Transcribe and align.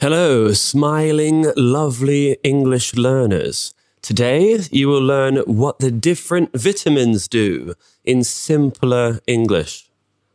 Hello, 0.00 0.50
smiling, 0.54 1.52
lovely 1.58 2.38
English 2.42 2.94
learners. 2.94 3.74
Today 4.00 4.58
you 4.70 4.88
will 4.88 5.02
learn 5.02 5.36
what 5.44 5.80
the 5.80 5.90
different 5.90 6.54
vitamins 6.54 7.28
do 7.28 7.74
in 8.02 8.24
simpler 8.24 9.20
English. 9.26 9.90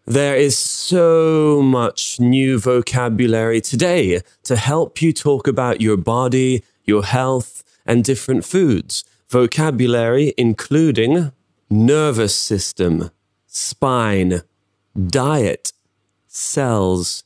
There 0.06 0.36
is 0.36 0.56
so 0.56 1.64
much 1.64 2.20
new 2.20 2.60
vocabulary 2.60 3.60
today 3.60 4.22
to 4.44 4.56
help 4.56 5.02
you 5.02 5.12
talk 5.12 5.48
about 5.48 5.82
your 5.82 5.98
body, 5.98 6.64
your 6.84 7.04
health, 7.04 7.64
and 7.88 8.04
different 8.04 8.46
foods. 8.46 9.04
Vocabulary 9.30 10.36
including 10.38 11.32
nervous 11.72 12.36
system, 12.36 13.10
spine, 13.48 14.42
diet, 15.08 15.74
cells, 16.28 17.24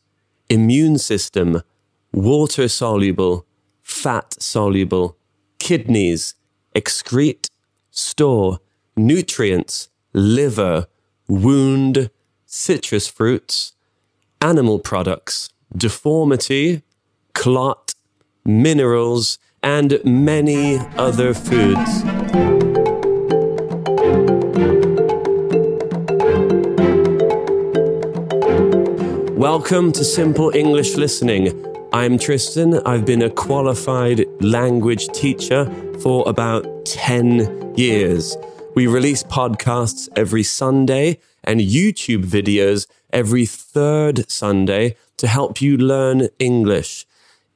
immune 0.50 0.98
system, 0.98 1.64
water 2.12 2.68
soluble, 2.68 3.46
fat 3.84 4.36
soluble, 4.42 5.18
kidneys, 5.60 6.36
excrete, 6.76 7.50
store, 7.92 8.60
nutrients, 8.98 9.90
liver, 10.14 10.88
wound, 11.28 12.10
citrus 12.46 13.08
fruits, 13.08 13.74
animal 14.42 14.80
products, 14.80 15.50
deformity, 15.76 16.82
clot, 17.34 17.94
minerals, 18.44 19.38
and 19.62 20.00
many 20.04 20.80
other 20.98 21.34
foods. 21.34 22.04
Welcome 29.38 29.92
to 29.94 30.04
Simple 30.04 30.52
English 30.56 30.96
Listening 30.96 31.69
I'm 31.92 32.20
Tristan. 32.20 32.76
I've 32.86 33.04
been 33.04 33.24
a 33.24 33.32
qualified 33.32 34.24
language 34.42 35.08
teacher 35.08 35.66
for 36.02 36.24
about 36.30 36.86
10 36.86 37.74
years. 37.76 38.38
We 38.76 38.86
release 38.86 39.24
podcasts 39.24 40.08
every 40.16 40.44
Sunday 40.44 41.18
and 41.44 41.60
YouTube 41.60 42.26
videos 42.26 42.86
every 43.12 43.48
third 43.48 44.30
Sunday 44.30 44.98
to 45.18 45.26
help 45.26 45.64
you 45.64 45.78
learn 45.78 46.30
English. 46.38 47.08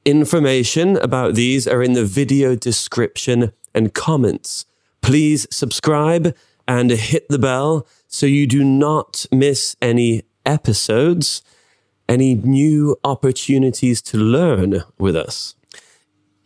Information 0.04 0.96
about 0.96 1.36
these 1.36 1.68
are 1.68 1.80
in 1.80 1.92
the 1.92 2.04
video 2.04 2.56
description 2.56 3.52
and 3.72 3.94
comments. 3.94 4.66
Please 5.00 5.46
subscribe 5.52 6.34
and 6.66 6.90
hit 6.90 7.28
the 7.28 7.38
bell 7.38 7.86
so 8.08 8.26
you 8.26 8.48
do 8.48 8.64
not 8.64 9.26
miss 9.30 9.76
any 9.80 10.22
episodes 10.44 11.40
any 12.08 12.34
new 12.34 12.96
opportunities 13.04 14.02
to 14.02 14.18
learn 14.18 14.82
with 14.98 15.16
us. 15.16 15.54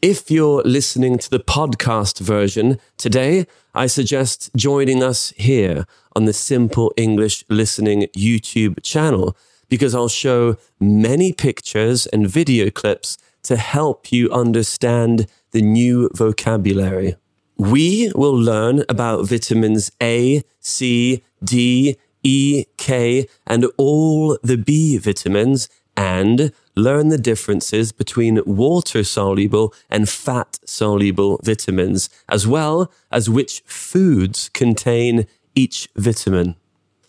If 0.00 0.30
you're 0.30 0.62
listening 0.62 1.18
to 1.18 1.30
the 1.30 1.40
podcast 1.40 2.20
version 2.20 2.78
today, 2.96 3.46
I 3.74 3.88
suggest 3.88 4.50
joining 4.54 5.02
us 5.02 5.32
here 5.36 5.86
on 6.14 6.24
the 6.24 6.32
Simple 6.32 6.92
English 6.96 7.44
Listening 7.48 8.02
YouTube 8.16 8.82
channel 8.82 9.36
because 9.68 9.94
I'll 9.94 10.08
show 10.08 10.56
many 10.78 11.32
pictures 11.32 12.06
and 12.06 12.28
video 12.28 12.70
clips 12.70 13.18
to 13.42 13.56
help 13.56 14.12
you 14.12 14.30
understand 14.30 15.26
the 15.50 15.62
new 15.62 16.10
vocabulary. 16.14 17.16
We 17.56 18.12
will 18.14 18.36
learn 18.38 18.84
about 18.88 19.26
vitamins 19.26 19.90
A, 20.00 20.42
C, 20.60 21.24
D, 21.42 21.96
E, 22.22 22.64
K, 22.76 23.28
and 23.46 23.66
all 23.76 24.38
the 24.42 24.56
B 24.56 24.98
vitamins, 24.98 25.68
and 25.96 26.52
learn 26.76 27.08
the 27.08 27.18
differences 27.18 27.90
between 27.90 28.40
water 28.46 29.02
soluble 29.02 29.74
and 29.90 30.08
fat 30.08 30.58
soluble 30.64 31.40
vitamins, 31.42 32.08
as 32.28 32.46
well 32.46 32.92
as 33.10 33.28
which 33.28 33.62
foods 33.66 34.48
contain 34.50 35.26
each 35.56 35.88
vitamin. 35.96 36.54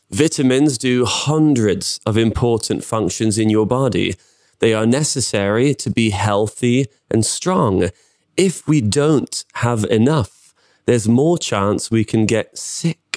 Vitamins 0.09 0.79
do 0.79 1.05
hundreds 1.05 1.99
of 2.03 2.17
important 2.17 2.83
functions 2.83 3.37
in 3.37 3.47
your 3.47 3.67
body. 3.67 4.15
They 4.57 4.73
are 4.73 4.87
necessary 4.87 5.75
to 5.75 5.91
be 5.91 6.09
healthy 6.09 6.87
and 7.11 7.23
strong. 7.23 7.89
If 8.35 8.67
we 8.67 8.81
don't 8.81 9.45
have 9.55 9.83
enough, 9.85 10.55
there's 10.87 11.07
more 11.07 11.37
chance 11.37 11.91
we 11.91 12.03
can 12.03 12.25
get 12.25 12.57
sick 12.57 13.08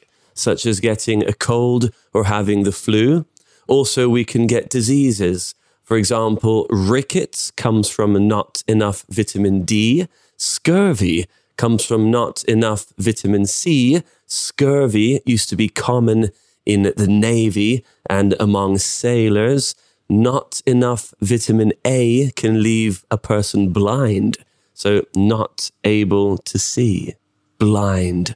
such 0.42 0.66
as 0.66 0.80
getting 0.80 1.26
a 1.26 1.32
cold 1.32 1.92
or 2.12 2.24
having 2.24 2.64
the 2.64 2.72
flu. 2.72 3.24
Also, 3.68 4.08
we 4.08 4.24
can 4.24 4.46
get 4.46 4.68
diseases. 4.68 5.54
For 5.82 5.96
example, 5.96 6.66
rickets 6.70 7.50
comes 7.52 7.88
from 7.88 8.28
not 8.28 8.62
enough 8.66 9.04
vitamin 9.08 9.62
D. 9.62 10.08
Scurvy 10.36 11.26
comes 11.56 11.84
from 11.84 12.10
not 12.10 12.42
enough 12.44 12.92
vitamin 12.98 13.46
C. 13.46 14.02
Scurvy 14.26 15.20
used 15.24 15.48
to 15.50 15.56
be 15.56 15.68
common 15.68 16.30
in 16.66 16.92
the 16.96 17.06
Navy 17.06 17.84
and 18.08 18.34
among 18.40 18.78
sailors. 18.78 19.74
Not 20.08 20.60
enough 20.66 21.14
vitamin 21.20 21.72
A 21.84 22.30
can 22.36 22.62
leave 22.62 23.04
a 23.10 23.18
person 23.18 23.70
blind. 23.72 24.38
So, 24.74 25.04
not 25.14 25.70
able 25.84 26.38
to 26.38 26.58
see. 26.58 27.14
Blind. 27.58 28.34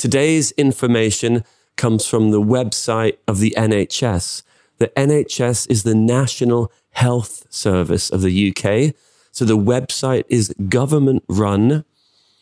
Today's 0.00 0.52
information 0.52 1.44
comes 1.76 2.06
from 2.06 2.30
the 2.30 2.40
website 2.40 3.18
of 3.28 3.38
the 3.38 3.54
NHS. 3.54 4.42
The 4.78 4.88
NHS 4.96 5.70
is 5.70 5.82
the 5.82 5.94
National 5.94 6.72
Health 6.92 7.44
Service 7.50 8.08
of 8.08 8.22
the 8.22 8.48
UK. 8.48 8.94
So 9.30 9.44
the 9.44 9.58
website 9.58 10.24
is 10.30 10.54
government 10.70 11.22
run. 11.28 11.84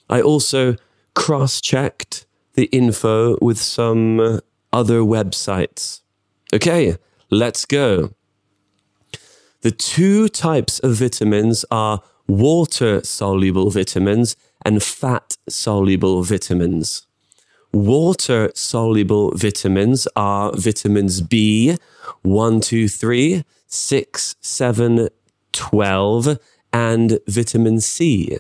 I 0.08 0.20
also 0.20 0.76
cross 1.16 1.60
checked 1.60 2.26
the 2.54 2.66
info 2.66 3.36
with 3.42 3.58
some 3.58 4.38
other 4.72 5.00
websites. 5.00 6.02
Okay, 6.54 6.97
let's 7.28 7.64
go. 7.64 8.14
The 9.62 9.72
two 9.72 10.28
types 10.28 10.78
of 10.78 10.92
vitamins 10.94 11.64
are 11.72 12.02
water 12.28 13.02
soluble 13.02 13.70
vitamins 13.70 14.36
and 14.64 14.80
fat 14.80 15.36
soluble 15.48 16.22
vitamins. 16.22 17.07
Water 17.72 18.50
soluble 18.54 19.32
vitamins 19.36 20.08
are 20.16 20.52
vitamins 20.54 21.20
B, 21.20 21.76
1, 22.22 22.60
2, 22.60 22.88
3, 22.88 23.44
6, 23.66 24.36
7, 24.40 25.08
12, 25.52 26.38
and 26.72 27.18
vitamin 27.26 27.80
C. 27.80 28.38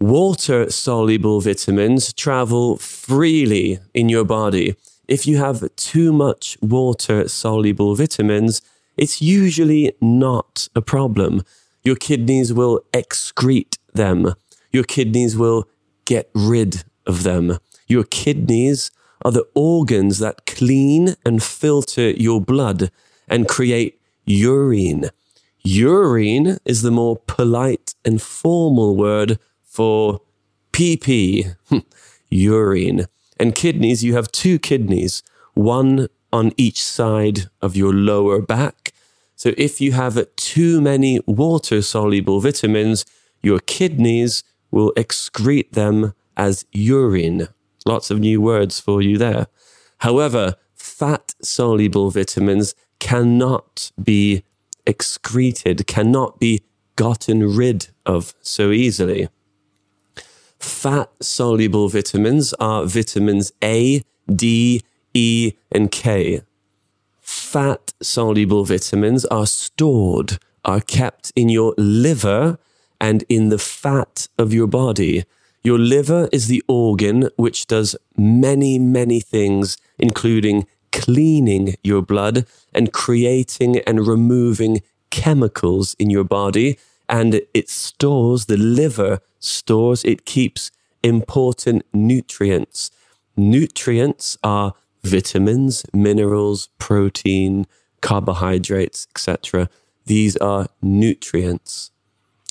Water 0.00 0.70
soluble 0.70 1.40
vitamins 1.40 2.12
travel 2.12 2.78
freely 2.78 3.78
in 3.94 4.08
your 4.08 4.24
body. 4.24 4.74
If 5.06 5.28
you 5.28 5.38
have 5.38 5.64
too 5.76 6.12
much 6.12 6.58
water 6.60 7.28
soluble 7.28 7.94
vitamins, 7.94 8.60
it's 8.96 9.22
usually 9.22 9.92
not 10.00 10.68
a 10.74 10.82
problem. 10.82 11.42
Your 11.84 11.96
kidneys 11.96 12.52
will 12.52 12.80
excrete 12.92 13.78
them. 13.94 14.34
Your 14.72 14.84
kidneys 14.84 15.36
will 15.36 15.68
get 16.04 16.28
rid 16.34 16.82
of 17.06 17.22
them. 17.22 17.58
Your 17.88 18.04
kidneys 18.04 18.90
are 19.24 19.32
the 19.32 19.46
organs 19.54 20.18
that 20.18 20.46
clean 20.46 21.16
and 21.24 21.42
filter 21.42 22.10
your 22.10 22.40
blood 22.40 22.90
and 23.26 23.48
create 23.48 24.00
urine. 24.26 25.10
Urine 25.64 26.58
is 26.64 26.82
the 26.82 26.90
more 26.90 27.16
polite 27.26 27.94
and 28.04 28.22
formal 28.22 28.94
word 28.96 29.38
for 29.64 30.20
PP, 30.72 31.56
urine. 32.30 33.06
And 33.40 33.54
kidneys, 33.54 34.04
you 34.04 34.14
have 34.14 34.30
two 34.32 34.58
kidneys, 34.58 35.22
one 35.54 36.08
on 36.32 36.52
each 36.56 36.82
side 36.82 37.48
of 37.62 37.76
your 37.76 37.92
lower 37.92 38.40
back. 38.40 38.92
So 39.34 39.52
if 39.56 39.80
you 39.80 39.92
have 39.92 40.24
too 40.36 40.80
many 40.80 41.20
water 41.26 41.80
soluble 41.82 42.40
vitamins, 42.40 43.04
your 43.42 43.60
kidneys 43.60 44.42
will 44.70 44.92
excrete 44.96 45.72
them 45.72 46.14
as 46.36 46.66
urine. 46.72 47.48
Lots 47.86 48.10
of 48.10 48.20
new 48.20 48.40
words 48.40 48.80
for 48.80 49.00
you 49.02 49.18
there. 49.18 49.46
However, 49.98 50.56
fat 50.74 51.34
soluble 51.42 52.10
vitamins 52.10 52.74
cannot 52.98 53.92
be 54.02 54.44
excreted, 54.86 55.86
cannot 55.86 56.38
be 56.38 56.62
gotten 56.96 57.54
rid 57.54 57.88
of 58.04 58.34
so 58.40 58.70
easily. 58.70 59.28
Fat 60.58 61.10
soluble 61.20 61.88
vitamins 61.88 62.52
are 62.54 62.84
vitamins 62.84 63.52
A, 63.62 64.02
D, 64.34 64.82
E, 65.14 65.52
and 65.70 65.90
K. 65.92 66.42
Fat 67.20 67.92
soluble 68.02 68.64
vitamins 68.64 69.24
are 69.26 69.46
stored, 69.46 70.38
are 70.64 70.80
kept 70.80 71.32
in 71.36 71.48
your 71.48 71.74
liver 71.78 72.58
and 73.00 73.24
in 73.28 73.48
the 73.48 73.58
fat 73.58 74.28
of 74.36 74.52
your 74.52 74.66
body. 74.66 75.24
Your 75.68 75.78
liver 75.78 76.30
is 76.32 76.46
the 76.46 76.62
organ 76.66 77.28
which 77.36 77.66
does 77.66 77.94
many, 78.16 78.78
many 78.78 79.20
things, 79.20 79.76
including 79.98 80.66
cleaning 80.92 81.74
your 81.84 82.00
blood 82.00 82.46
and 82.72 82.90
creating 82.90 83.80
and 83.80 84.06
removing 84.06 84.80
chemicals 85.10 85.94
in 85.98 86.08
your 86.08 86.24
body 86.24 86.78
and 87.06 87.42
it 87.52 87.68
stores, 87.68 88.46
the 88.46 88.56
liver 88.56 89.20
stores, 89.40 90.04
it 90.04 90.24
keeps 90.24 90.70
important 91.02 91.82
nutrients. 91.92 92.90
Nutrients 93.36 94.38
are 94.42 94.72
vitamins, 95.04 95.84
minerals, 95.92 96.70
protein, 96.78 97.66
carbohydrates, 98.00 99.06
etc. 99.10 99.68
These 100.06 100.38
are 100.38 100.68
nutrients. 100.80 101.90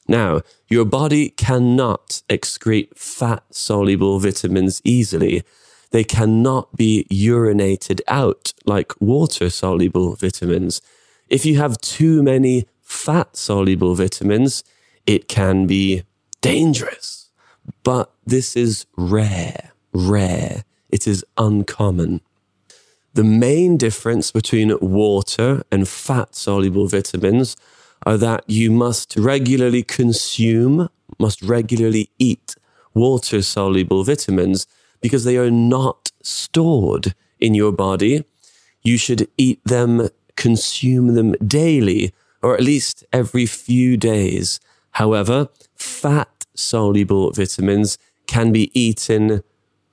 Now, 0.07 0.41
your 0.69 0.85
body 0.85 1.29
cannot 1.29 2.21
excrete 2.29 2.97
fat 2.97 3.43
soluble 3.51 4.19
vitamins 4.19 4.81
easily. 4.83 5.43
They 5.91 6.03
cannot 6.03 6.75
be 6.75 7.05
urinated 7.11 8.01
out 8.07 8.53
like 8.65 8.93
water 8.99 9.49
soluble 9.49 10.15
vitamins. 10.15 10.81
If 11.29 11.45
you 11.45 11.57
have 11.57 11.79
too 11.79 12.23
many 12.23 12.67
fat 12.81 13.35
soluble 13.35 13.95
vitamins, 13.95 14.63
it 15.05 15.27
can 15.27 15.67
be 15.67 16.03
dangerous. 16.41 17.29
But 17.83 18.11
this 18.25 18.55
is 18.55 18.85
rare, 18.95 19.71
rare. 19.93 20.63
It 20.89 21.05
is 21.07 21.25
uncommon. 21.37 22.21
The 23.13 23.23
main 23.23 23.77
difference 23.77 24.31
between 24.31 24.77
water 24.79 25.63
and 25.71 25.87
fat 25.87 26.35
soluble 26.35 26.87
vitamins 26.87 27.57
are 28.05 28.17
that 28.17 28.43
you 28.47 28.71
must 28.71 29.15
regularly 29.17 29.83
consume, 29.83 30.89
must 31.19 31.41
regularly 31.41 32.09
eat 32.19 32.55
water 32.93 33.41
soluble 33.41 34.03
vitamins 34.03 34.67
because 35.01 35.23
they 35.23 35.37
are 35.37 35.51
not 35.51 36.11
stored 36.23 37.13
in 37.39 37.53
your 37.53 37.71
body. 37.71 38.23
You 38.81 38.97
should 38.97 39.27
eat 39.37 39.61
them, 39.65 40.09
consume 40.35 41.13
them 41.13 41.33
daily, 41.45 42.13
or 42.41 42.55
at 42.55 42.63
least 42.63 43.03
every 43.13 43.45
few 43.45 43.97
days. 43.97 44.59
However, 44.91 45.49
fat 45.75 46.45
soluble 46.55 47.31
vitamins 47.31 47.97
can 48.25 48.51
be 48.51 48.71
eaten 48.79 49.43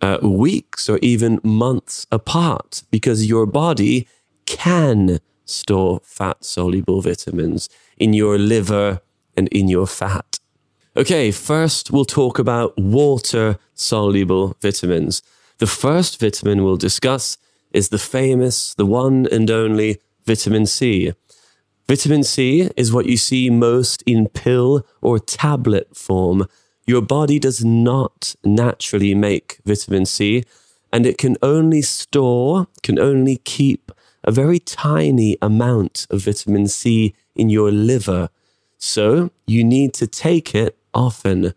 uh, 0.01 0.19
weeks 0.23 0.89
or 0.89 0.99
even 1.03 1.41
months 1.43 2.07
apart 2.11 2.83
because 2.91 3.27
your 3.27 3.47
body 3.47 4.09
can 4.47 5.21
store 5.45 6.01
fat 6.03 6.45
soluble 6.45 7.01
vitamins 7.01 7.69
in 7.97 8.13
your 8.13 8.39
liver 8.39 9.01
and 9.37 9.49
in 9.49 9.69
your 9.69 9.87
fat. 9.87 10.39
Okay, 10.97 11.31
first 11.31 11.91
we'll 11.91 12.05
talk 12.05 12.39
about 12.39 12.79
water 12.79 13.59
soluble 13.75 14.57
vitamins. 14.61 15.23
The 15.59 15.67
first 15.67 16.21
vitamin 16.21 16.63
we'll 16.63 16.77
discuss 16.77 17.37
is 17.73 17.89
the 17.89 17.99
famous, 17.99 18.75
the 18.75 18.87
one 18.87 19.27
and 19.33 19.51
only 19.51 20.01
vitamin 20.25 20.67
C. 20.67 21.13
Vitamin 21.89 22.23
C 22.23 22.71
is 22.77 22.93
what 22.93 23.07
you 23.07 23.17
see 23.17 23.51
most 23.51 24.03
in 24.07 24.29
pill 24.29 24.87
or 25.03 25.19
tablet 25.19 25.97
form. 25.97 26.47
Your 26.87 27.03
body 27.03 27.39
does 27.39 27.65
not 27.65 28.35
naturally 28.45 29.15
make 29.15 29.59
vitamin 29.67 30.07
C, 30.07 30.45
and 30.93 31.07
it 31.07 31.19
can 31.19 31.37
only 31.43 31.83
store, 31.83 32.69
can 32.83 32.99
only 32.99 33.37
keep 33.39 33.84
a 34.25 34.33
very 34.33 34.59
tiny 34.59 35.37
amount 35.41 36.07
of 36.11 36.25
vitamin 36.25 36.67
C 36.67 37.15
in 37.37 37.51
your 37.51 37.71
liver. 37.71 38.31
So 38.79 39.31
you 39.47 39.63
need 39.63 39.95
to 39.95 40.07
take 40.07 40.55
it 40.55 40.77
often. 40.93 41.55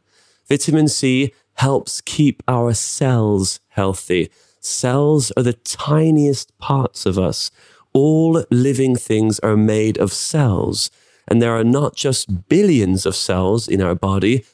Vitamin 0.48 0.88
C 0.88 1.34
helps 1.56 2.02
keep 2.02 2.44
our 2.48 2.74
cells 2.74 3.60
healthy. 3.70 4.30
Cells 4.60 5.32
are 5.38 5.44
the 5.44 5.54
tiniest 5.54 6.56
parts 6.58 7.06
of 7.06 7.18
us. 7.18 7.52
All 7.94 8.46
living 8.52 8.96
things 8.96 9.40
are 9.40 9.58
made 9.58 9.98
of 9.98 10.14
cells. 10.14 10.92
And 11.28 11.42
there 11.42 11.58
are 11.58 11.64
not 11.64 11.96
just 11.96 12.48
billions 12.48 13.06
of 13.06 13.16
cells 13.16 13.68
in 13.68 13.82
our 13.82 13.96
body, 13.96 14.46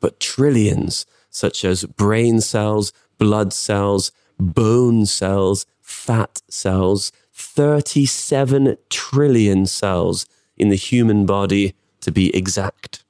but 0.00 0.20
trillions, 0.20 1.06
such 1.30 1.64
as 1.64 1.84
brain 1.84 2.40
cells, 2.40 2.92
blood 3.18 3.52
cells, 3.52 4.12
bone 4.38 5.06
cells, 5.06 5.66
fat 5.80 6.40
cells, 6.48 7.12
37 7.40 8.76
trillion 8.88 9.66
cells 9.66 10.26
in 10.56 10.68
the 10.68 10.76
human 10.76 11.26
body 11.26 11.74
to 12.00 12.12
be 12.12 12.34
exact. 12.36 13.04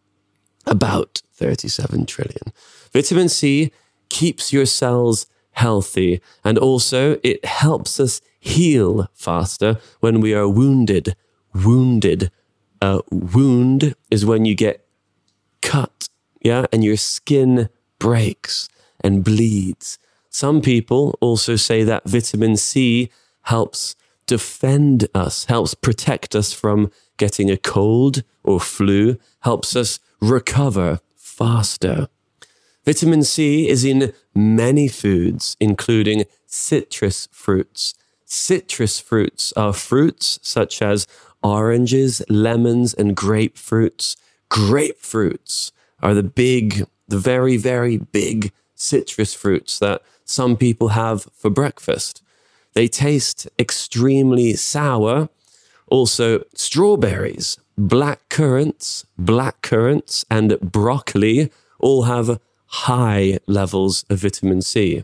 About 0.66 1.22
37 1.32 2.06
trillion. 2.06 2.52
Vitamin 2.92 3.28
C 3.28 3.72
keeps 4.08 4.52
your 4.52 4.66
cells 4.66 5.26
healthy 5.52 6.20
and 6.44 6.58
also 6.58 7.18
it 7.22 7.44
helps 7.44 7.98
us 7.98 8.20
heal 8.38 9.08
faster 9.14 9.78
when 10.00 10.20
we 10.20 10.34
are 10.34 10.48
wounded. 10.48 11.16
Wounded. 11.54 12.30
A 12.80 13.00
wound 13.10 13.94
is 14.10 14.24
when 14.24 14.44
you 14.44 14.54
get 14.54 14.86
cut, 15.60 16.08
yeah, 16.40 16.66
and 16.72 16.82
your 16.82 16.96
skin 16.96 17.68
breaks 17.98 18.68
and 19.00 19.22
bleeds. 19.22 19.98
Some 20.30 20.62
people 20.62 21.18
also 21.20 21.56
say 21.56 21.82
that 21.84 22.08
vitamin 22.08 22.56
C 22.56 23.10
helps 23.42 23.96
defend 24.30 25.08
us, 25.12 25.46
helps 25.46 25.74
protect 25.74 26.36
us 26.36 26.52
from 26.52 26.88
getting 27.16 27.50
a 27.50 27.56
cold 27.56 28.22
or 28.44 28.60
flu, 28.60 29.18
helps 29.40 29.74
us 29.74 29.98
recover 30.20 31.00
faster. 31.16 32.06
Vitamin 32.84 33.24
C 33.24 33.68
is 33.68 33.84
in 33.84 34.12
many 34.32 34.86
foods, 34.86 35.56
including 35.58 36.26
citrus 36.46 37.28
fruits. 37.32 37.94
Citrus 38.24 39.00
fruits 39.00 39.52
are 39.56 39.72
fruits 39.72 40.38
such 40.42 40.80
as 40.80 41.08
oranges, 41.42 42.22
lemons, 42.28 42.94
and 42.94 43.16
grapefruits. 43.16 44.14
Grapefruits 44.48 45.72
are 46.04 46.14
the 46.14 46.22
big, 46.22 46.86
the 47.08 47.18
very, 47.18 47.56
very 47.56 47.96
big 47.96 48.52
citrus 48.76 49.34
fruits 49.34 49.80
that 49.80 50.02
some 50.24 50.56
people 50.56 50.90
have 50.90 51.24
for 51.34 51.50
breakfast. 51.50 52.22
They 52.74 52.88
taste 52.88 53.48
extremely 53.58 54.54
sour. 54.54 55.28
Also, 55.88 56.44
strawberries, 56.54 57.58
black 57.76 58.28
currants, 58.28 59.04
black 59.18 59.62
currants, 59.62 60.24
and 60.30 60.58
broccoli 60.60 61.50
all 61.80 62.02
have 62.02 62.40
high 62.66 63.38
levels 63.46 64.04
of 64.08 64.20
vitamin 64.20 64.62
C. 64.62 65.02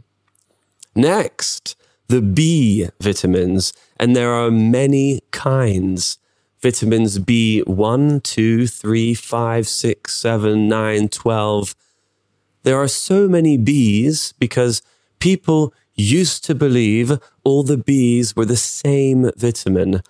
Next, 0.94 1.76
the 2.08 2.22
B 2.22 2.88
vitamins, 3.00 3.72
and 3.98 4.14
there 4.14 4.32
are 4.32 4.50
many 4.50 5.20
kinds. 5.32 6.18
Vitamins 6.60 7.18
B1, 7.18 8.22
2, 8.22 8.66
3, 8.66 9.14
5, 9.14 9.68
6, 9.68 10.14
7, 10.14 10.68
9, 10.68 11.08
12. 11.08 11.74
There 12.62 12.76
are 12.76 12.88
so 12.88 13.28
many 13.28 13.58
Bs 13.58 14.34
because 14.38 14.82
people 15.18 15.74
used 15.96 16.44
to 16.44 16.54
believe 16.54 17.18
all 17.44 17.62
the 17.62 17.76
Bs 17.76 18.36
were 18.36 18.44
the 18.44 18.56
same 18.56 19.30
vitamin, 19.36 20.02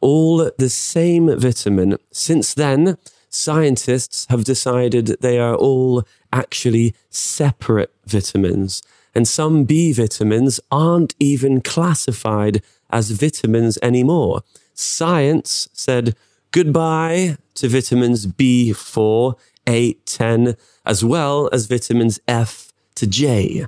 all 0.00 0.50
the 0.58 0.68
same 0.68 1.38
vitamin. 1.38 1.96
Since 2.10 2.54
then, 2.54 2.98
scientists 3.30 4.26
have 4.30 4.44
decided 4.44 5.16
they 5.20 5.38
are 5.38 5.54
all 5.54 6.02
actually 6.32 6.94
separate 7.10 7.92
vitamins. 8.06 8.82
And 9.14 9.26
some 9.26 9.64
B 9.64 9.92
vitamins 9.92 10.60
aren't 10.70 11.14
even 11.18 11.60
classified 11.60 12.62
as 12.90 13.10
vitamins 13.10 13.78
anymore. 13.82 14.42
Science 14.74 15.68
said 15.72 16.14
goodbye 16.50 17.36
to 17.54 17.68
vitamins 17.68 18.26
B4, 18.26 19.34
8, 19.66 20.06
10, 20.06 20.56
as 20.86 21.04
well 21.04 21.48
as 21.52 21.66
vitamins 21.66 22.20
F 22.28 22.72
to 22.94 23.06
J. 23.06 23.66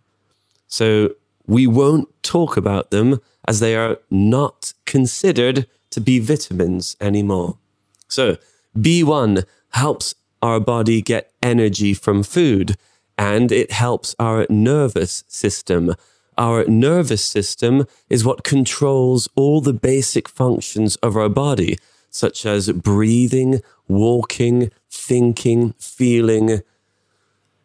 So 0.69 1.15
we 1.51 1.67
won't 1.67 2.09
talk 2.23 2.57
about 2.57 2.93
them 2.93 3.21
as 3.47 3.59
they 3.59 3.75
are 3.75 3.99
not 4.09 4.73
considered 4.87 5.67
to 5.91 6.01
be 6.01 6.21
vitamins 6.21 6.97
anymore. 7.01 7.59
So, 8.07 8.37
B1 8.79 9.45
helps 9.71 10.15
our 10.41 10.61
body 10.61 11.03
get 11.03 11.33
energy 11.43 11.93
from 11.93 12.23
food 12.23 12.77
and 13.19 13.51
it 13.51 13.73
helps 13.73 14.15
our 14.21 14.47
nervous 14.49 15.25
system. 15.27 15.97
Our 16.39 16.65
nervous 16.67 17.25
system 17.25 17.85
is 18.09 18.25
what 18.25 18.45
controls 18.45 19.29
all 19.35 19.61
the 19.61 19.73
basic 19.73 20.29
functions 20.29 20.95
of 20.97 21.17
our 21.17 21.29
body, 21.29 21.79
such 22.11 22.47
as 22.47 22.71
breathing, 22.71 23.61
walking, 23.89 24.71
thinking, 24.89 25.75
feeling, 25.79 26.63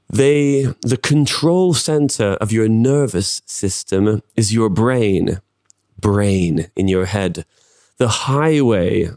they, 0.09 0.67
the 0.81 0.97
control 0.97 1.73
center 1.73 2.33
of 2.41 2.51
your 2.51 2.67
nervous 2.67 3.41
system 3.45 4.21
is 4.35 4.53
your 4.53 4.69
brain, 4.69 5.41
brain 5.99 6.69
in 6.75 6.87
your 6.87 7.05
head. 7.05 7.45
The 7.97 8.07
highway 8.07 9.09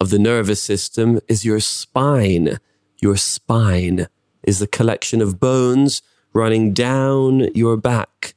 of 0.00 0.10
the 0.10 0.18
nervous 0.18 0.62
system 0.62 1.20
is 1.28 1.44
your 1.44 1.60
spine. 1.60 2.58
Your 3.00 3.16
spine 3.16 4.08
is 4.42 4.58
the 4.58 4.66
collection 4.66 5.20
of 5.20 5.40
bones 5.40 6.02
running 6.32 6.72
down 6.72 7.52
your 7.54 7.76
back. 7.76 8.34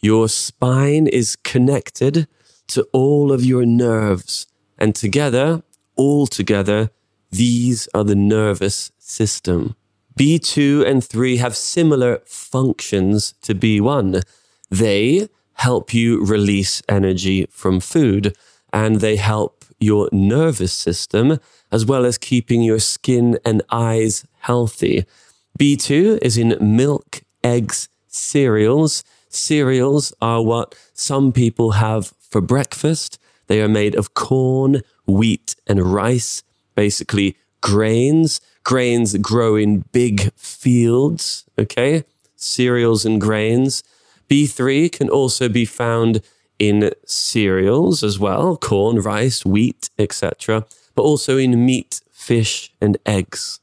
Your 0.00 0.28
spine 0.28 1.06
is 1.06 1.36
connected 1.36 2.28
to 2.68 2.88
all 2.92 3.30
of 3.30 3.44
your 3.44 3.64
nerves, 3.64 4.46
and 4.78 4.94
together, 4.94 5.62
all 5.94 6.26
together, 6.26 6.90
these 7.30 7.88
are 7.94 8.04
the 8.04 8.16
nervous 8.16 8.90
system. 8.98 9.76
B2 10.18 10.86
and 10.86 11.04
3 11.04 11.36
have 11.36 11.54
similar 11.54 12.22
functions 12.24 13.34
to 13.42 13.54
B1. 13.54 14.22
They 14.70 15.28
help 15.54 15.92
you 15.92 16.24
release 16.24 16.82
energy 16.88 17.46
from 17.50 17.80
food 17.80 18.34
and 18.72 19.00
they 19.00 19.16
help 19.16 19.64
your 19.78 20.08
nervous 20.12 20.72
system 20.72 21.38
as 21.70 21.84
well 21.84 22.06
as 22.06 22.16
keeping 22.16 22.62
your 22.62 22.78
skin 22.78 23.38
and 23.44 23.62
eyes 23.70 24.26
healthy. 24.40 25.04
B2 25.58 26.18
is 26.22 26.38
in 26.38 26.56
milk, 26.60 27.20
eggs, 27.44 27.88
cereals. 28.06 29.04
Cereals 29.28 30.14
are 30.22 30.42
what 30.42 30.74
some 30.94 31.30
people 31.32 31.72
have 31.72 32.14
for 32.20 32.40
breakfast. 32.40 33.18
They 33.48 33.60
are 33.60 33.68
made 33.68 33.94
of 33.94 34.14
corn, 34.14 34.80
wheat, 35.06 35.56
and 35.66 35.92
rice, 35.92 36.42
basically 36.74 37.36
grains. 37.60 38.40
Grains 38.66 39.16
grow 39.18 39.54
in 39.54 39.84
big 39.92 40.32
fields, 40.34 41.44
okay? 41.56 42.02
Cereals 42.34 43.04
and 43.04 43.20
grains. 43.20 43.84
B3 44.28 44.90
can 44.90 45.08
also 45.08 45.48
be 45.48 45.64
found 45.64 46.20
in 46.58 46.90
cereals 47.04 48.02
as 48.02 48.18
well 48.18 48.56
corn, 48.56 48.96
rice, 49.00 49.44
wheat, 49.44 49.88
etc., 50.00 50.66
but 50.96 51.02
also 51.02 51.36
in 51.36 51.64
meat, 51.64 52.00
fish, 52.10 52.72
and 52.80 52.98
eggs. 53.06 53.60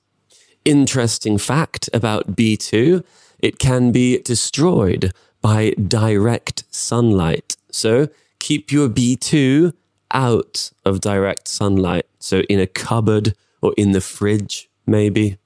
Interesting 0.64 1.38
fact 1.38 1.90
about 1.94 2.38
B2 2.38 3.04
it 3.40 3.60
can 3.60 3.92
be 3.92 4.20
destroyed 4.20 5.12
by 5.42 5.72
direct 5.72 6.64
sunlight. 6.74 7.58
So 7.72 8.08
keep 8.40 8.72
your 8.72 8.88
B2 8.88 9.74
out 10.12 10.72
of 10.86 11.02
direct 11.02 11.50
sunlight. 11.50 12.06
So 12.20 12.40
in 12.44 12.62
a 12.62 12.68
cupboard 12.68 13.36
or 13.62 13.74
in 13.76 13.92
the 13.92 14.00
fridge, 14.00 14.70
maybe. 14.86 15.38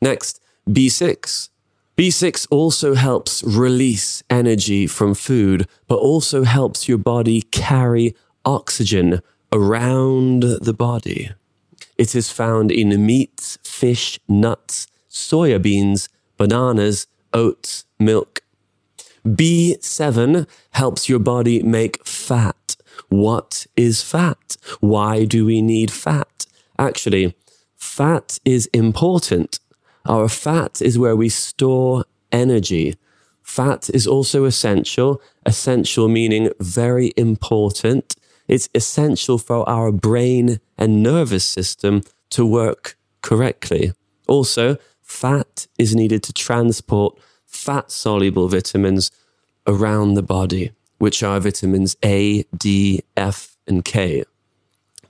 Next, 0.00 0.40
B6. 0.68 1.48
B6 1.96 2.46
also 2.50 2.94
helps 2.94 3.42
release 3.42 4.22
energy 4.30 4.86
from 4.86 5.14
food, 5.14 5.66
but 5.88 5.96
also 5.96 6.44
helps 6.44 6.88
your 6.88 6.98
body 6.98 7.42
carry 7.42 8.14
oxygen 8.44 9.20
around 9.52 10.42
the 10.42 10.74
body. 10.74 11.32
It 11.96 12.14
is 12.14 12.30
found 12.30 12.70
in 12.70 13.04
meats, 13.04 13.58
fish, 13.64 14.20
nuts, 14.28 14.86
soya 15.10 15.60
beans, 15.60 16.08
bananas, 16.36 17.08
oats, 17.32 17.84
milk. 17.98 18.42
B7 19.26 20.46
helps 20.70 21.08
your 21.08 21.18
body 21.18 21.62
make 21.62 22.06
fat. 22.06 22.76
What 23.08 23.66
is 23.76 24.02
fat? 24.02 24.56
Why 24.80 25.24
do 25.24 25.44
we 25.46 25.60
need 25.62 25.90
fat? 25.90 26.46
Actually, 26.78 27.34
fat 27.78 28.38
is 28.44 28.66
important 28.66 29.60
our 30.08 30.28
fat 30.28 30.80
is 30.80 30.98
where 30.98 31.14
we 31.14 31.28
store 31.28 32.06
energy. 32.32 32.96
Fat 33.42 33.90
is 33.90 34.06
also 34.06 34.44
essential, 34.46 35.20
essential 35.44 36.08
meaning 36.08 36.50
very 36.60 37.12
important. 37.16 38.16
It's 38.48 38.70
essential 38.74 39.36
for 39.36 39.68
our 39.68 39.92
brain 39.92 40.60
and 40.78 41.02
nervous 41.02 41.44
system 41.44 42.02
to 42.30 42.46
work 42.46 42.96
correctly. 43.20 43.92
Also, 44.26 44.78
fat 45.02 45.66
is 45.78 45.94
needed 45.94 46.22
to 46.22 46.32
transport 46.32 47.18
fat 47.46 47.90
soluble 47.90 48.48
vitamins 48.48 49.10
around 49.66 50.14
the 50.14 50.22
body, 50.22 50.72
which 50.96 51.22
are 51.22 51.38
vitamins 51.38 51.96
A, 52.02 52.44
D, 52.56 53.02
F, 53.14 53.56
and 53.66 53.84
K. 53.84 54.24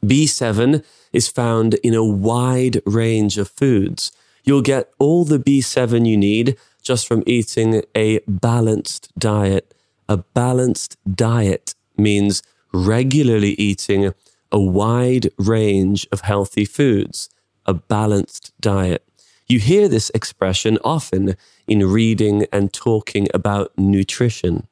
B7 0.05 0.85
is 1.13 1.29
found 1.29 1.75
in 1.75 1.95
a 1.95 2.05
wide 2.05 2.81
range 2.87 3.39
of 3.39 3.49
foods. 3.51 4.13
You'll 4.45 4.63
get 4.63 4.91
all 4.99 5.25
the 5.25 5.39
B7 5.39 6.07
you 6.09 6.17
need 6.17 6.57
just 6.83 7.07
from 7.07 7.23
eating 7.27 7.83
a 7.95 8.21
balanced 8.27 9.11
diet. 9.19 9.75
A 10.09 10.19
balanced 10.19 10.97
diet 11.15 11.75
means 11.97 12.43
regularly 12.73 13.53
eating 13.53 14.15
a 14.51 14.61
wide 14.61 15.31
range 15.39 16.07
of 16.11 16.23
healthy 16.23 16.65
foods. 16.65 17.29
A 17.67 17.75
balanced 17.75 18.53
diet. 18.61 19.05
You 19.47 19.59
hear 19.59 19.89
this 19.89 20.11
expression 20.15 20.79
often 20.85 21.37
in 21.67 21.91
reading 21.91 22.47
and 22.53 22.73
talking 22.73 23.29
about 23.35 23.73
nutrition. 23.79 24.67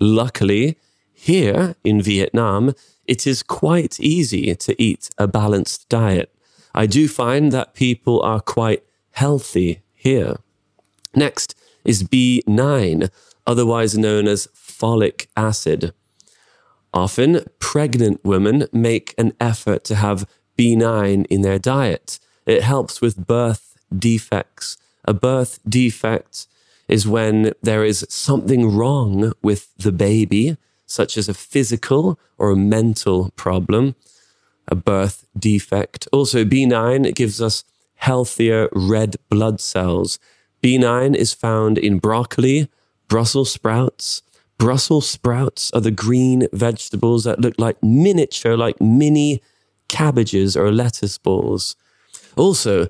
Luckily, 0.00 0.76
here 1.12 1.76
in 1.84 2.02
Vietnam, 2.02 2.74
it 3.06 3.26
is 3.26 3.42
quite 3.42 3.98
easy 4.00 4.54
to 4.54 4.80
eat 4.82 5.10
a 5.18 5.26
balanced 5.26 5.88
diet. 5.88 6.34
I 6.74 6.86
do 6.86 7.08
find 7.08 7.52
that 7.52 7.74
people 7.74 8.22
are 8.22 8.40
quite 8.40 8.84
healthy 9.12 9.82
here. 9.94 10.36
Next 11.14 11.54
is 11.84 12.04
B9, 12.04 13.10
otherwise 13.46 13.98
known 13.98 14.26
as 14.26 14.48
folic 14.54 15.26
acid. 15.36 15.92
Often, 16.94 17.46
pregnant 17.58 18.24
women 18.24 18.66
make 18.72 19.14
an 19.16 19.32
effort 19.40 19.84
to 19.84 19.96
have 19.96 20.28
B9 20.58 21.26
in 21.26 21.42
their 21.42 21.58
diet. 21.58 22.18
It 22.46 22.62
helps 22.62 23.00
with 23.00 23.26
birth 23.26 23.76
defects. 23.96 24.76
A 25.04 25.14
birth 25.14 25.58
defect 25.68 26.46
is 26.88 27.08
when 27.08 27.52
there 27.62 27.84
is 27.84 28.06
something 28.08 28.70
wrong 28.70 29.32
with 29.42 29.74
the 29.76 29.92
baby, 29.92 30.56
such 30.86 31.16
as 31.16 31.28
a 31.28 31.34
physical 31.34 32.18
or 32.38 32.50
a 32.50 32.56
mental 32.56 33.30
problem, 33.36 33.94
a 34.68 34.74
birth 34.74 35.26
defect. 35.38 36.08
Also, 36.12 36.44
B9 36.44 37.14
gives 37.14 37.40
us 37.40 37.64
healthier 37.96 38.68
red 38.72 39.16
blood 39.28 39.60
cells. 39.60 40.18
B9 40.62 41.14
is 41.14 41.32
found 41.32 41.78
in 41.78 41.98
broccoli, 41.98 42.68
Brussels 43.08 43.50
sprouts. 43.50 44.22
Brussels 44.58 45.08
sprouts 45.08 45.70
are 45.72 45.80
the 45.80 45.90
green 45.90 46.46
vegetables 46.52 47.24
that 47.24 47.40
look 47.40 47.54
like 47.58 47.82
miniature, 47.82 48.56
like 48.56 48.80
mini 48.80 49.42
cabbages 49.88 50.56
or 50.56 50.70
lettuce 50.70 51.18
balls. 51.18 51.76
Also, 52.36 52.88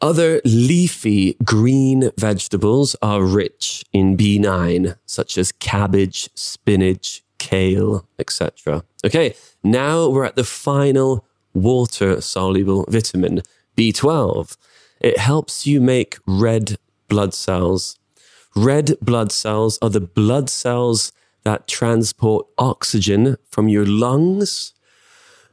other 0.00 0.40
leafy 0.44 1.36
green 1.44 2.10
vegetables 2.16 2.96
are 3.02 3.22
rich 3.22 3.84
in 3.92 4.16
B9, 4.16 4.96
such 5.06 5.36
as 5.38 5.52
cabbage, 5.52 6.30
spinach, 6.34 7.22
kale, 7.38 8.06
etc. 8.18 8.84
Okay, 9.04 9.34
now 9.62 10.08
we're 10.08 10.24
at 10.24 10.36
the 10.36 10.44
final 10.44 11.24
water 11.54 12.20
soluble 12.20 12.84
vitamin, 12.88 13.42
B12. 13.76 14.56
It 15.00 15.18
helps 15.18 15.66
you 15.66 15.80
make 15.80 16.18
red 16.26 16.78
blood 17.08 17.34
cells. 17.34 17.98
Red 18.54 18.96
blood 19.00 19.32
cells 19.32 19.78
are 19.80 19.90
the 19.90 20.00
blood 20.00 20.50
cells 20.50 21.12
that 21.44 21.68
transport 21.68 22.46
oxygen 22.58 23.36
from 23.48 23.68
your 23.68 23.86
lungs 23.86 24.74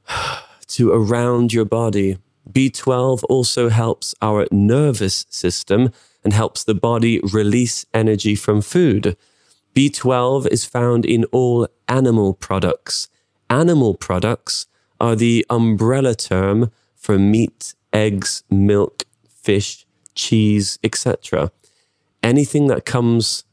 to 0.68 0.92
around 0.92 1.54
your 1.54 1.66
body. 1.66 2.18
B12 2.50 3.24
also 3.30 3.70
helps 3.70 4.14
our 4.22 4.48
nervous 4.52 5.26
system 5.30 5.92
and 6.24 6.34
helps 6.34 6.64
the 6.64 6.76
body 6.76 7.20
release 7.34 7.86
energy 7.94 8.36
from 8.36 8.62
food. 8.62 9.18
B12 9.76 10.48
is 10.48 10.66
found 10.66 11.06
in 11.06 11.26
all 11.26 11.68
animal 11.88 12.34
products. 12.34 13.10
Animal 13.50 13.94
products 13.94 14.68
are 15.00 15.16
the 15.16 15.46
umbrella 15.50 16.16
term 16.16 16.72
for 16.96 17.20
meat 17.20 17.74
eggs, 17.92 18.44
milk, 18.50 19.04
fish, 19.28 19.86
cheese, 20.16 20.80
etc. 20.84 21.52
Anything 22.24 22.68
that 22.68 22.86
comes 22.86 23.44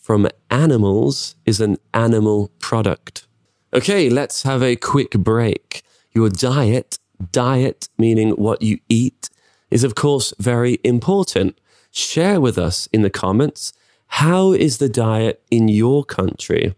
from 0.00 0.26
animals 0.50 1.36
is 1.44 1.60
an 1.60 1.76
animal 1.92 2.50
product. 2.58 3.26
Okay, 3.72 4.08
let's 4.08 4.42
have 4.42 4.62
a 4.62 4.76
quick 4.76 5.10
break. 5.10 5.82
Your 6.12 6.30
diet, 6.30 6.98
diet 7.32 7.88
meaning 7.98 8.30
what 8.30 8.62
you 8.62 8.78
eat, 8.88 9.30
is 9.70 9.84
of 9.84 9.94
course 9.94 10.32
very 10.38 10.78
important. 10.84 11.60
Share 11.90 12.40
with 12.40 12.58
us 12.58 12.88
in 12.92 13.02
the 13.02 13.10
comments 13.10 13.72
how 14.12 14.52
is 14.52 14.78
the 14.78 14.88
diet 14.88 15.42
in 15.50 15.68
your 15.68 16.04
country? 16.04 16.74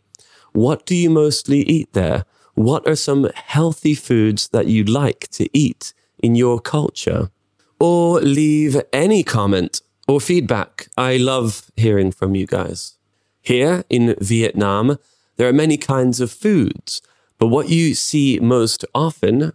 What 0.52 0.85
do 0.85 0.97
you 0.97 1.11
mostly 1.11 1.61
eat 1.61 1.92
there? 1.92 2.25
What 2.54 2.88
are 2.88 2.97
some 2.97 3.30
healthy 3.35 3.94
foods 3.94 4.49
that 4.49 4.66
you 4.66 4.82
like 4.85 5.28
to 5.32 5.49
eat? 5.56 5.94
in 6.23 6.35
your 6.35 6.61
culture. 6.61 7.30
Or 7.78 8.20
leave 8.20 8.80
any 8.92 9.23
comment 9.23 9.80
or 10.06 10.20
feedback. 10.20 10.88
I 10.97 11.16
love 11.16 11.70
hearing 11.76 12.12
from 12.12 12.35
you 12.35 12.47
guys. 12.47 12.97
Here 13.40 13.85
in 13.88 14.14
Vietnam, 14.20 14.99
there 15.37 15.49
are 15.49 15.52
many 15.52 15.78
kinds 15.78 16.20
of 16.20 16.30
foods, 16.30 17.00
but 17.38 17.47
what 17.47 17.70
you 17.70 17.94
see 17.94 18.38
most 18.38 18.85
often, 18.94 19.54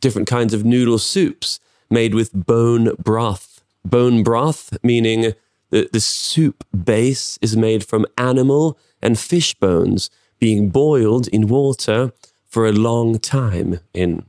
different 0.00 0.28
kinds 0.28 0.54
of 0.54 0.64
noodle 0.64 0.98
soups 0.98 1.60
made 1.90 2.14
with 2.14 2.32
bone 2.32 2.94
broth. 3.02 3.62
Bone 3.84 4.22
broth, 4.22 4.76
meaning 4.82 5.34
that 5.70 5.92
the 5.92 6.00
soup 6.00 6.64
base 6.84 7.38
is 7.40 7.56
made 7.56 7.84
from 7.84 8.06
animal 8.18 8.78
and 9.02 9.18
fish 9.18 9.54
bones 9.54 10.10
being 10.38 10.70
boiled 10.70 11.28
in 11.28 11.48
water 11.48 12.12
for 12.46 12.66
a 12.66 12.72
long 12.72 13.18
time 13.18 13.80
in 13.92 14.24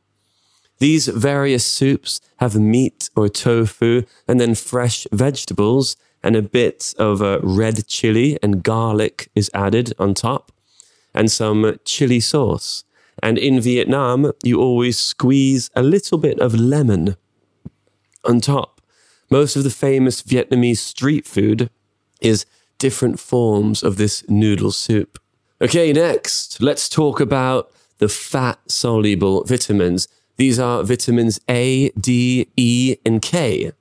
These 0.80 1.08
various 1.08 1.66
soups 1.66 2.22
have 2.38 2.56
meat 2.56 3.10
or 3.16 3.30
tofu 3.30 4.04
and 4.28 4.40
then 4.40 4.54
fresh 4.56 5.08
vegetables 5.12 5.96
and 6.24 6.36
a 6.36 6.42
bit 6.42 6.94
of 6.98 7.22
a 7.22 7.40
red 7.42 7.88
chili 7.88 8.38
and 8.44 8.64
garlic 8.64 9.30
is 9.34 9.50
added 9.54 9.94
on 9.98 10.14
top 10.14 10.52
and 11.14 11.32
some 11.32 11.78
chili 11.84 12.20
sauce. 12.20 12.84
And 13.24 13.38
in 13.38 13.60
Vietnam, 13.60 14.32
you 14.44 14.60
always 14.60 14.98
squeeze 15.00 15.70
a 15.76 15.84
little 15.84 16.18
bit 16.18 16.40
of 16.40 16.54
lemon 16.54 17.16
on 18.24 18.42
top. 18.42 18.82
Most 19.30 19.56
of 19.56 19.64
the 19.64 19.70
famous 19.70 20.22
Vietnamese 20.22 20.78
street 20.78 21.26
food 21.26 21.70
is 22.22 22.46
different 22.78 23.20
forms 23.20 23.84
of 23.84 23.98
this 23.98 24.24
noodle 24.30 24.72
soup. 24.72 25.20
Okay, 25.62 25.92
next, 25.92 26.62
let's 26.62 26.88
talk 26.88 27.20
about 27.20 27.72
the 27.98 28.08
fat 28.08 28.60
soluble 28.68 29.44
vitamins. 29.44 30.08
These 30.38 30.60
are 30.60 30.84
vitamins 30.84 31.40
A, 31.50 31.90
D, 32.00 32.48
E, 32.56 32.98
and 33.04 33.22
K. 33.22 33.72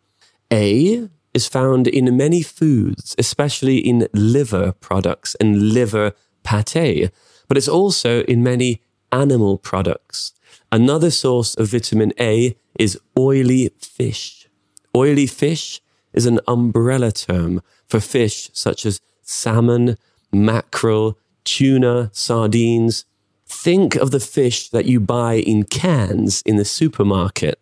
A 0.50 1.08
is 1.34 1.46
found 1.46 1.86
in 1.86 2.16
many 2.16 2.40
foods, 2.42 3.14
especially 3.18 3.76
in 3.76 4.08
liver 4.14 4.72
products 4.72 5.34
and 5.34 5.74
liver 5.74 6.12
pate, 6.44 7.10
but 7.46 7.58
it's 7.58 7.68
also 7.68 8.22
in 8.22 8.42
many 8.42 8.80
animal 9.16 9.56
products. 9.56 10.32
Another 10.70 11.10
source 11.10 11.54
of 11.54 11.68
vitamin 11.68 12.12
A 12.20 12.56
is 12.78 12.98
oily 13.18 13.70
fish. 13.78 14.48
Oily 14.94 15.26
fish 15.26 15.80
is 16.12 16.26
an 16.26 16.38
umbrella 16.46 17.12
term 17.12 17.62
for 17.88 18.00
fish 18.00 18.50
such 18.52 18.84
as 18.84 19.00
salmon, 19.22 19.96
mackerel, 20.32 21.18
tuna, 21.44 22.10
sardines. 22.12 23.04
Think 23.46 23.94
of 23.94 24.10
the 24.10 24.20
fish 24.20 24.68
that 24.70 24.86
you 24.86 25.00
buy 25.00 25.34
in 25.34 25.64
cans 25.64 26.42
in 26.44 26.56
the 26.56 26.64
supermarket. 26.64 27.58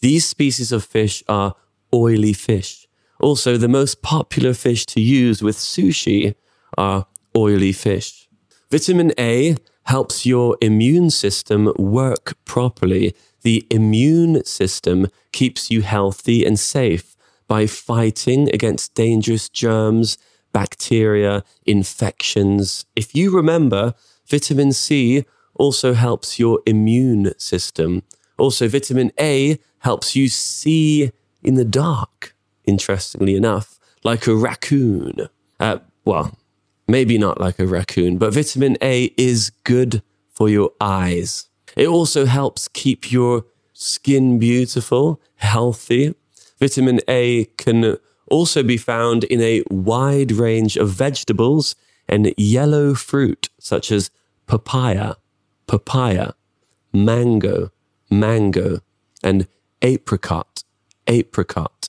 These 0.00 0.24
species 0.26 0.72
of 0.72 0.84
fish 0.84 1.22
are 1.28 1.54
oily 1.92 2.32
fish. 2.32 2.86
Also, 3.20 3.56
the 3.56 3.68
most 3.68 4.02
popular 4.02 4.54
fish 4.54 4.84
to 4.86 5.00
use 5.00 5.42
with 5.42 5.56
sushi 5.56 6.34
are 6.76 7.06
oily 7.36 7.72
fish. 7.72 8.28
Vitamin 8.70 9.12
A 9.18 9.56
helps 9.84 10.24
your 10.24 10.56
immune 10.60 11.10
system 11.10 11.72
work 11.76 12.34
properly. 12.44 13.14
The 13.42 13.66
immune 13.70 14.44
system 14.44 15.08
keeps 15.32 15.70
you 15.70 15.82
healthy 15.82 16.44
and 16.44 16.58
safe 16.58 17.16
by 17.48 17.66
fighting 17.66 18.48
against 18.54 18.94
dangerous 18.94 19.48
germs, 19.48 20.18
bacteria, 20.52 21.44
infections. 21.66 22.84
If 22.94 23.14
you 23.14 23.34
remember, 23.34 23.94
vitamin 24.28 24.72
C 24.72 25.24
also 25.54 25.94
helps 25.94 26.38
your 26.38 26.60
immune 26.66 27.32
system. 27.38 28.02
Also, 28.38 28.68
vitamin 28.68 29.12
A 29.20 29.58
helps 29.78 30.16
you 30.16 30.28
see 30.28 31.12
in 31.42 31.54
the 31.54 31.64
dark, 31.64 32.34
interestingly 32.64 33.34
enough, 33.34 33.78
like 34.04 34.26
a 34.26 34.34
raccoon. 34.34 35.28
Uh, 35.60 35.78
well, 36.04 36.36
maybe 36.92 37.16
not 37.16 37.40
like 37.40 37.58
a 37.58 37.66
raccoon, 37.66 38.18
but 38.18 38.34
vitamin 38.34 38.76
A 38.82 39.14
is 39.16 39.50
good 39.64 40.02
for 40.30 40.50
your 40.50 40.72
eyes. 40.78 41.48
It 41.74 41.88
also 41.88 42.26
helps 42.26 42.68
keep 42.68 43.10
your 43.10 43.46
skin 43.72 44.38
beautiful, 44.38 45.18
healthy. 45.36 46.14
Vitamin 46.60 47.00
A 47.08 47.46
can 47.56 47.96
also 48.30 48.62
be 48.62 48.76
found 48.76 49.24
in 49.24 49.40
a 49.40 49.62
wide 49.70 50.32
range 50.32 50.76
of 50.76 50.90
vegetables 50.90 51.74
and 52.06 52.34
yellow 52.36 52.92
fruit 52.92 53.48
such 53.58 53.90
as 53.90 54.10
papaya, 54.46 55.14
papaya, 55.66 56.32
mango, 56.92 57.70
mango, 58.10 58.80
and 59.22 59.48
apricot, 59.80 60.62
apricot. 61.06 61.88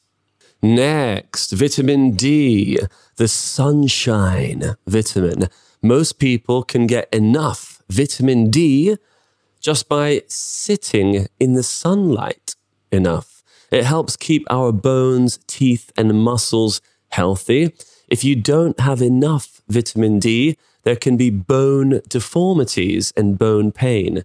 Next, 0.63 1.51
vitamin 1.51 2.11
D, 2.11 2.79
the 3.17 3.27
sunshine 3.27 4.77
vitamin. 4.87 5.49
Most 5.81 6.19
people 6.19 6.63
can 6.63 6.87
get 6.87 7.13
enough 7.13 7.83
vitamin 7.89 8.49
D 8.49 8.95
just 9.59 9.89
by 9.89 10.21
sitting 10.27 11.27
in 11.37 11.51
the 11.51 11.63
sunlight 11.63 12.55
enough. 12.93 13.43
It 13.71 13.83
helps 13.83 14.15
keep 14.15 14.47
our 14.49 14.71
bones, 14.71 15.37
teeth, 15.47 15.91
and 15.97 16.23
muscles 16.23 16.79
healthy. 17.09 17.73
If 18.07 18.23
you 18.23 18.37
don't 18.37 18.79
have 18.79 19.01
enough 19.01 19.59
vitamin 19.67 20.19
D, 20.19 20.55
there 20.83 20.95
can 20.95 21.17
be 21.17 21.29
bone 21.29 21.99
deformities 22.07 23.11
and 23.17 23.37
bone 23.37 23.73
pain. 23.73 24.23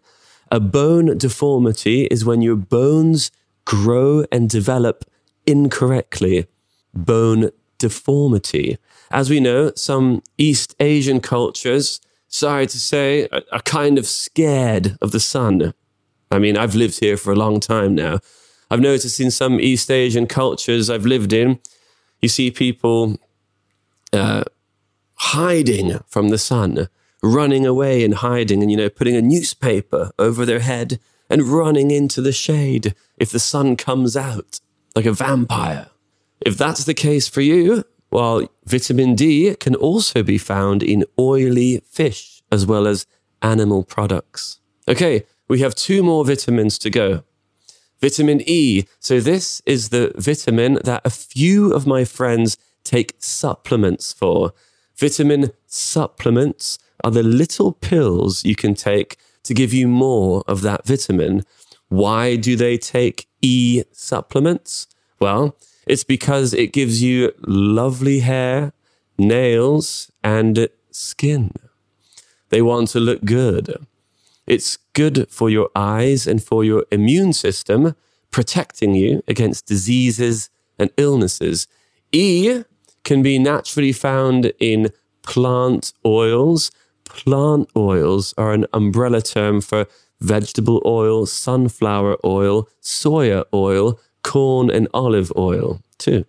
A 0.53 0.61
bone 0.61 1.19
deformity 1.19 2.05
is 2.13 2.25
when 2.25 2.43
your 2.43 2.55
bones 2.55 3.33
grow 3.65 4.25
and 4.31 4.49
develop 4.49 5.05
incorrectly. 5.49 6.47
Bone 6.95 7.51
deformity. 7.79 8.77
As 9.11 9.31
we 9.31 9.41
know, 9.41 9.73
some 9.75 10.23
East 10.37 10.75
Asian 10.79 11.21
cultures, 11.21 12.01
sorry 12.29 12.67
to 12.67 12.79
say, 12.79 13.29
are, 13.29 13.63
kind 13.63 13.97
of 13.99 14.07
scared 14.07 14.99
of 15.01 15.11
the 15.11 15.21
sun. 15.21 15.73
I 16.31 16.39
mean, 16.39 16.59
I've 16.59 16.75
lived 16.75 17.01
here 17.01 17.17
for 17.17 17.33
a 17.33 17.37
long 17.37 17.61
time 17.61 17.95
now. 17.95 18.19
I've 18.71 18.81
noticed 18.81 19.19
in 19.19 19.31
some 19.31 19.59
East 19.59 19.91
Asian 19.91 20.27
cultures 20.27 20.91
I've 20.91 21.07
lived 21.07 21.33
in, 21.33 21.59
you 22.21 22.29
see 22.29 22.51
people 22.51 23.17
uh, 24.13 24.45
hiding 25.15 26.01
from 26.07 26.29
the 26.29 26.37
sun, 26.37 26.89
running 27.23 27.65
away 27.65 28.05
and 28.05 28.15
hiding, 28.15 28.61
and, 28.61 28.71
you 28.71 28.77
know, 28.77 28.91
putting 28.91 29.17
a 29.17 29.23
newspaper 29.23 30.11
over 30.19 30.45
their 30.45 30.61
head 30.61 31.01
and 31.31 31.45
running 31.45 31.91
into 31.91 32.21
the 32.21 32.33
shade 32.33 32.95
if 33.17 33.31
the 33.31 33.39
sun 33.39 33.77
comes 33.77 34.17
out 34.17 34.61
like 34.95 35.07
a 35.07 35.13
vampire. 35.13 35.89
If 36.41 36.57
that's 36.57 36.85
the 36.85 36.95
case 36.95 37.29
for 37.29 37.41
you, 37.41 37.85
well, 38.11 38.49
vitamin 38.65 39.15
D 39.15 39.55
can 39.57 39.75
also 39.75 40.23
be 40.23 40.39
found 40.39 40.83
in 40.83 41.05
oily 41.19 41.83
fish 41.91 42.43
as 42.51 42.65
well 42.65 42.87
as 42.87 43.07
animal 43.43 43.85
products. 43.85 44.61
Okay, 44.89 45.25
we 45.49 45.61
have 45.61 45.75
two 45.75 46.03
more 46.03 46.25
vitamins 46.25 46.79
to 46.79 46.91
go. 46.91 47.25
Vitamin 48.01 48.43
E. 48.47 48.85
So, 49.01 49.21
this 49.21 49.61
is 49.67 49.89
the 49.89 50.13
vitamin 50.17 50.79
that 50.85 51.03
a 51.05 51.11
few 51.11 51.73
of 51.73 51.87
my 51.87 52.05
friends 52.05 52.57
take 52.85 53.15
supplements 53.19 54.13
for. 54.13 54.53
Vitamin 54.97 55.51
supplements 55.67 56.79
are 57.05 57.11
the 57.11 57.23
little 57.23 57.73
pills 57.73 58.45
you 58.45 58.55
can 58.55 58.75
take 58.75 59.17
to 59.43 59.55
give 59.55 59.73
you 59.73 59.89
more 59.89 60.43
of 60.47 60.63
that 60.63 60.87
vitamin. 60.87 61.45
Why 61.89 62.37
do 62.37 62.57
they 62.57 62.79
take 62.79 63.29
E 63.43 63.83
supplements? 63.93 64.87
Well, 65.21 65.57
it's 65.87 66.05
because 66.05 66.53
it 66.53 66.73
gives 66.73 67.03
you 67.03 67.33
lovely 67.47 68.21
hair, 68.21 68.73
nails, 69.17 70.11
and 70.23 70.69
skin. 70.91 71.53
They 72.51 72.63
want 72.63 72.89
to 72.89 73.01
look 73.01 73.25
good. 73.25 73.87
It's 74.47 74.77
good 74.93 75.27
for 75.31 75.51
your 75.51 75.71
eyes 75.75 76.27
and 76.27 76.43
for 76.43 76.65
your 76.65 76.85
immune 76.91 77.33
system, 77.33 77.95
protecting 78.31 78.95
you 78.95 79.23
against 79.29 79.67
diseases 79.67 80.51
and 80.79 80.91
illnesses. 80.97 81.67
E 82.13 82.63
can 83.05 83.23
be 83.23 83.39
naturally 83.39 83.93
found 83.93 84.53
in 84.59 84.91
plant 85.23 85.93
oils. 86.05 86.71
Plant 87.05 87.71
oils 87.77 88.35
are 88.37 88.53
an 88.53 88.67
umbrella 88.73 89.23
term 89.23 89.61
for 89.61 89.87
vegetable 90.21 90.83
oil, 90.85 91.27
sunflower 91.27 92.17
oil, 92.25 92.69
soya 92.83 93.45
oil, 93.53 93.99
corn 94.23 94.71
and 94.71 94.89
olive 94.93 95.33
oil 95.37 95.81
too. 95.99 96.25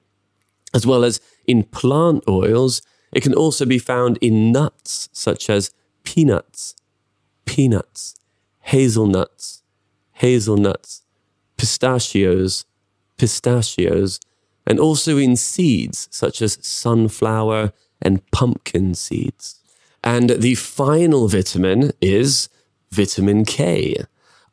As 0.73 0.85
well 0.85 1.03
as 1.03 1.19
in 1.47 1.63
plant 1.63 2.23
oils, 2.27 2.81
it 3.11 3.23
can 3.23 3.33
also 3.33 3.65
be 3.65 3.79
found 3.79 4.17
in 4.21 4.51
nuts 4.51 5.09
such 5.11 5.49
as 5.49 5.71
peanuts, 6.03 6.75
peanuts, 7.45 8.15
hazelnuts, 8.61 9.63
hazelnuts, 10.13 11.03
pistachios, 11.57 12.65
pistachios, 13.17 14.19
and 14.65 14.79
also 14.79 15.17
in 15.17 15.35
seeds 15.35 16.07
such 16.11 16.41
as 16.41 16.59
sunflower 16.61 17.73
and 18.01 18.29
pumpkin 18.31 18.93
seeds. 18.93 19.59
And 20.03 20.29
the 20.29 20.55
final 20.55 21.27
vitamin 21.27 21.91
is 21.99 22.49
vitamin 22.91 23.45
K. 23.45 23.95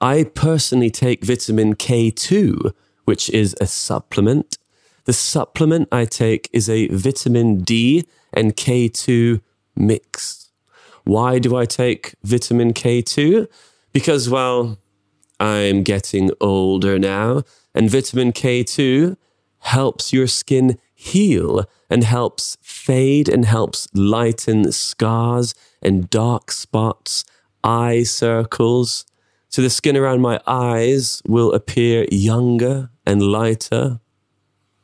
I 0.01 0.25
personally 0.25 0.90
take 0.90 1.25
vitamin 1.25 1.75
K2, 1.75 2.72
which 3.05 3.31
is 3.31 3.55
a 3.61 3.66
supplement. 3.66 4.59
The 5.05 5.12
supplement 5.12 5.88
I 5.92 6.05
take 6.05 6.51
is 6.53 6.68
a 6.68 6.88
vitamin 6.88 7.61
D 7.61 8.05
and 8.33 8.57
K2 8.57 9.40
mix. 9.75 10.51
Why 11.05 11.38
do 11.38 11.57
I 11.57 11.64
take 11.64 12.16
vitamin 12.25 12.72
K2? 12.72 13.46
Because, 13.92 14.29
well, 14.29 14.79
I'm 15.38 15.83
getting 15.83 16.31
older 16.40 16.99
now, 16.99 17.42
and 17.75 17.90
vitamin 17.90 18.33
K2 18.33 19.16
helps 19.61 20.12
your 20.12 20.27
skin 20.27 20.79
heal 20.94 21.64
and 21.88 22.05
helps 22.05 22.57
fade 22.61 23.29
and 23.29 23.44
helps 23.44 23.87
lighten 23.94 24.72
scars 24.72 25.55
and 25.81 26.11
dark 26.11 26.51
spots, 26.51 27.25
eye 27.64 28.03
circles. 28.03 29.05
So 29.49 29.62
the 29.62 29.71
skin 29.71 29.97
around 29.97 30.21
my 30.21 30.40
eyes 30.47 31.23
will 31.27 31.53
appear 31.53 32.07
younger 32.11 32.90
and 33.07 33.23
lighter. 33.23 34.01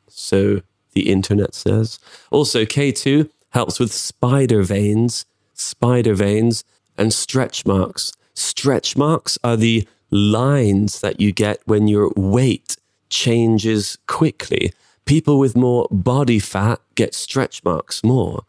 So 0.08 0.62
the 0.92 1.10
internet 1.10 1.54
says. 1.54 1.98
Also, 2.30 2.64
K2 2.64 3.30
helps 3.50 3.78
with 3.78 3.92
spider 3.92 4.62
veins, 4.62 5.26
spider 5.54 6.14
veins, 6.14 6.64
and 6.96 7.12
stretch 7.12 7.66
marks. 7.66 8.12
Stretch 8.34 8.96
marks 8.96 9.38
are 9.44 9.56
the 9.56 9.86
lines 10.10 11.00
that 11.00 11.20
you 11.20 11.32
get 11.32 11.60
when 11.64 11.88
your 11.88 12.12
weight 12.16 12.76
changes 13.08 13.98
quickly. 14.06 14.72
People 15.04 15.38
with 15.38 15.56
more 15.56 15.88
body 15.90 16.38
fat 16.38 16.80
get 16.94 17.14
stretch 17.14 17.64
marks 17.64 18.04
more. 18.04 18.44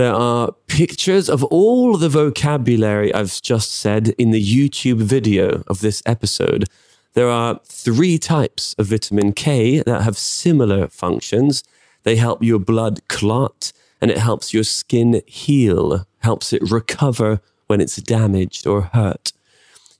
There 0.00 0.14
are 0.14 0.52
pictures 0.66 1.28
of 1.28 1.44
all 1.44 1.98
the 1.98 2.08
vocabulary 2.08 3.12
I've 3.12 3.42
just 3.42 3.70
said 3.70 4.14
in 4.16 4.30
the 4.30 4.42
YouTube 4.42 5.02
video 5.02 5.62
of 5.66 5.80
this 5.80 6.02
episode. 6.06 6.64
There 7.12 7.28
are 7.28 7.60
three 7.66 8.16
types 8.16 8.74
of 8.78 8.86
vitamin 8.86 9.34
K 9.34 9.80
that 9.80 10.00
have 10.00 10.16
similar 10.16 10.88
functions. 10.88 11.62
They 12.04 12.16
help 12.16 12.42
your 12.42 12.58
blood 12.58 13.06
clot 13.08 13.72
and 14.00 14.10
it 14.10 14.16
helps 14.16 14.54
your 14.54 14.64
skin 14.64 15.20
heal, 15.26 16.06
helps 16.20 16.54
it 16.54 16.62
recover 16.70 17.42
when 17.66 17.82
it's 17.82 17.96
damaged 17.96 18.66
or 18.66 18.80
hurt. 18.94 19.34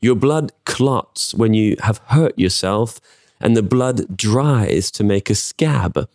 Your 0.00 0.14
blood 0.14 0.52
clots 0.64 1.34
when 1.34 1.52
you 1.52 1.76
have 1.82 1.98
hurt 2.06 2.38
yourself, 2.38 3.02
and 3.38 3.54
the 3.54 3.62
blood 3.62 4.16
dries 4.16 4.90
to 4.92 5.04
make 5.04 5.28
a 5.28 5.34
scab. 5.34 6.08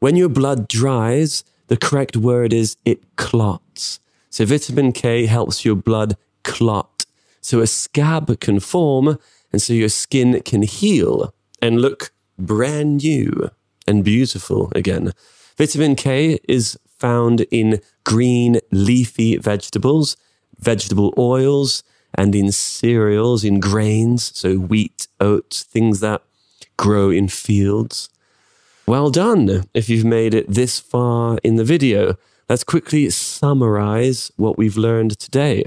When 0.00 0.16
your 0.16 0.28
blood 0.28 0.66
dries, 0.66 1.44
the 1.68 1.76
correct 1.76 2.16
word 2.16 2.52
is 2.52 2.76
it 2.84 3.16
clots. 3.16 4.00
So 4.30 4.44
vitamin 4.44 4.92
K 4.92 5.26
helps 5.26 5.64
your 5.64 5.76
blood 5.76 6.16
clot. 6.44 7.06
So 7.40 7.60
a 7.60 7.66
scab 7.66 8.40
can 8.40 8.60
form, 8.60 9.18
and 9.52 9.62
so 9.62 9.72
your 9.72 9.88
skin 9.88 10.40
can 10.42 10.62
heal 10.62 11.32
and 11.62 11.80
look 11.80 12.12
brand 12.38 13.02
new 13.02 13.50
and 13.86 14.04
beautiful 14.04 14.70
again. 14.74 15.12
Vitamin 15.56 15.94
K 15.94 16.38
is 16.48 16.78
found 16.98 17.42
in 17.50 17.80
green 18.04 18.60
leafy 18.70 19.36
vegetables, 19.36 20.16
vegetable 20.58 21.14
oils, 21.16 21.82
and 22.14 22.34
in 22.34 22.52
cereals, 22.52 23.44
in 23.44 23.60
grains, 23.60 24.36
so 24.36 24.56
wheat, 24.56 25.08
oats, 25.20 25.62
things 25.62 26.00
that 26.00 26.22
grow 26.76 27.10
in 27.10 27.28
fields. 27.28 28.08
Well 28.88 29.10
done 29.10 29.64
if 29.74 29.90
you've 29.90 30.06
made 30.06 30.32
it 30.32 30.46
this 30.48 30.80
far 30.80 31.38
in 31.44 31.56
the 31.56 31.62
video. 31.62 32.16
Let's 32.48 32.64
quickly 32.64 33.10
summarize 33.10 34.32
what 34.36 34.56
we've 34.56 34.78
learned 34.78 35.18
today. 35.18 35.66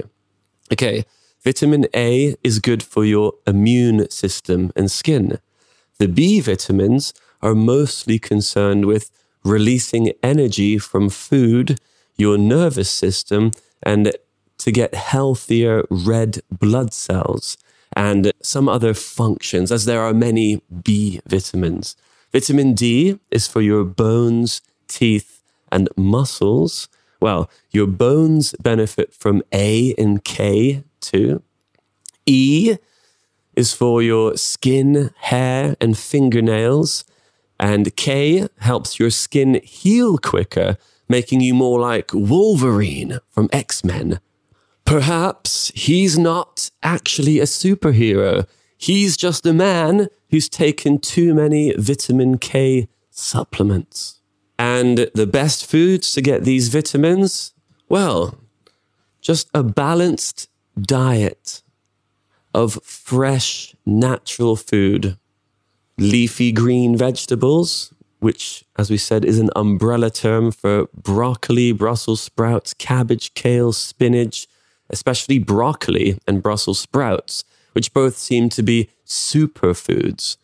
Okay, 0.72 1.04
vitamin 1.44 1.86
A 1.94 2.34
is 2.42 2.58
good 2.58 2.82
for 2.82 3.04
your 3.04 3.34
immune 3.46 4.10
system 4.10 4.72
and 4.74 4.90
skin. 4.90 5.38
The 5.98 6.08
B 6.08 6.40
vitamins 6.40 7.14
are 7.40 7.54
mostly 7.54 8.18
concerned 8.18 8.86
with 8.86 9.12
releasing 9.44 10.12
energy 10.24 10.76
from 10.76 11.08
food, 11.08 11.78
your 12.16 12.36
nervous 12.36 12.90
system, 12.90 13.52
and 13.84 14.10
to 14.58 14.72
get 14.72 14.96
healthier 14.96 15.84
red 15.90 16.40
blood 16.50 16.92
cells 16.92 17.56
and 17.94 18.32
some 18.42 18.68
other 18.68 18.94
functions, 18.94 19.70
as 19.70 19.84
there 19.84 20.02
are 20.02 20.12
many 20.12 20.60
B 20.82 21.20
vitamins. 21.24 21.94
Vitamin 22.32 22.74
D 22.74 23.18
is 23.30 23.46
for 23.46 23.60
your 23.60 23.84
bones, 23.84 24.62
teeth, 24.88 25.42
and 25.70 25.88
muscles. 25.96 26.88
Well, 27.20 27.50
your 27.70 27.86
bones 27.86 28.54
benefit 28.60 29.12
from 29.12 29.42
A 29.52 29.94
and 29.98 30.24
K 30.24 30.82
too. 31.00 31.42
E 32.24 32.76
is 33.54 33.74
for 33.74 34.02
your 34.02 34.36
skin, 34.36 35.10
hair, 35.18 35.76
and 35.80 35.96
fingernails. 35.96 37.04
And 37.60 37.94
K 37.96 38.48
helps 38.58 38.98
your 38.98 39.10
skin 39.10 39.60
heal 39.62 40.16
quicker, 40.18 40.78
making 41.08 41.42
you 41.42 41.54
more 41.54 41.78
like 41.78 42.10
Wolverine 42.14 43.18
from 43.30 43.50
X 43.52 43.84
Men. 43.84 44.20
Perhaps 44.84 45.70
he's 45.74 46.18
not 46.18 46.70
actually 46.82 47.38
a 47.38 47.44
superhero. 47.44 48.46
He's 48.82 49.16
just 49.16 49.46
a 49.46 49.52
man 49.52 50.08
who's 50.30 50.48
taken 50.48 50.98
too 50.98 51.34
many 51.34 51.72
vitamin 51.78 52.36
K 52.38 52.88
supplements. 53.10 54.20
And 54.58 55.08
the 55.14 55.28
best 55.28 55.64
foods 55.64 56.12
to 56.14 56.20
get 56.20 56.42
these 56.42 56.66
vitamins? 56.68 57.54
Well, 57.88 58.40
just 59.20 59.48
a 59.54 59.62
balanced 59.62 60.48
diet 60.76 61.62
of 62.52 62.80
fresh, 62.82 63.76
natural 63.86 64.56
food 64.56 65.16
leafy 65.96 66.50
green 66.50 66.96
vegetables, 66.96 67.94
which, 68.18 68.64
as 68.76 68.90
we 68.90 68.96
said, 68.96 69.24
is 69.24 69.38
an 69.38 69.50
umbrella 69.54 70.10
term 70.10 70.50
for 70.50 70.88
broccoli, 70.92 71.70
Brussels 71.70 72.20
sprouts, 72.20 72.74
cabbage, 72.74 73.32
kale, 73.34 73.72
spinach, 73.72 74.48
especially 74.90 75.38
broccoli 75.38 76.18
and 76.26 76.42
Brussels 76.42 76.80
sprouts, 76.80 77.44
which 77.72 77.92
both 77.92 78.16
seem 78.16 78.48
to 78.50 78.62
be 78.62 78.90
superfoods. 79.06 80.36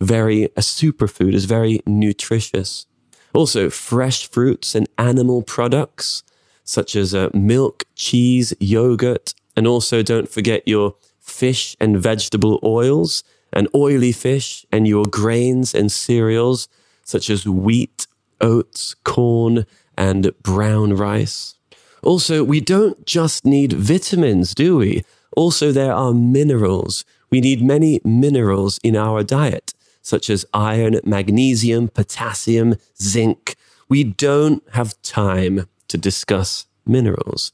Very, 0.00 0.44
a 0.44 0.60
superfood 0.60 1.34
is 1.34 1.44
very 1.44 1.80
nutritious. 1.86 2.86
Also, 3.32 3.70
fresh 3.70 4.28
fruits 4.28 4.74
and 4.74 4.88
animal 4.98 5.42
products, 5.42 6.22
such 6.64 6.94
as 6.96 7.14
uh, 7.14 7.30
milk, 7.34 7.84
cheese, 7.94 8.54
yogurt, 8.60 9.34
and 9.56 9.66
also 9.66 10.02
don't 10.02 10.28
forget 10.28 10.66
your 10.66 10.94
fish 11.20 11.76
and 11.80 12.00
vegetable 12.00 12.60
oils 12.62 13.24
and 13.52 13.68
oily 13.74 14.12
fish 14.12 14.66
and 14.70 14.86
your 14.86 15.04
grains 15.04 15.74
and 15.74 15.90
cereals 15.90 16.68
such 17.04 17.30
as 17.30 17.46
wheat, 17.46 18.06
oats, 18.40 18.94
corn, 19.04 19.66
and 19.96 20.32
brown 20.42 20.94
rice. 20.94 21.54
Also, 22.02 22.44
we 22.44 22.60
don't 22.60 23.06
just 23.06 23.44
need 23.44 23.72
vitamins, 23.72 24.54
do 24.54 24.76
we? 24.76 25.04
Also, 25.36 25.72
there 25.72 25.92
are 25.92 26.12
minerals. 26.12 27.04
We 27.30 27.40
need 27.40 27.62
many 27.62 28.00
minerals 28.04 28.78
in 28.82 28.96
our 28.96 29.22
diet, 29.22 29.74
such 30.02 30.30
as 30.30 30.46
iron, 30.54 31.00
magnesium, 31.04 31.88
potassium, 31.88 32.76
zinc. 33.00 33.56
We 33.88 34.04
don't 34.04 34.62
have 34.72 35.00
time 35.02 35.66
to 35.88 35.98
discuss 35.98 36.66
minerals. 36.86 37.52